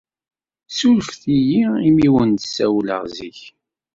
[0.77, 3.39] Surfet-iyi imi wen-d-ssawleɣ zik.